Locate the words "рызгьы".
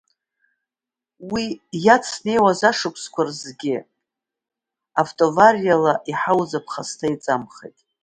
3.27-3.77